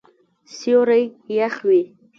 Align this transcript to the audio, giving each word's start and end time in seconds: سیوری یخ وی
سیوری 0.55 1.03
یخ 1.37 1.53
وی 1.67 1.81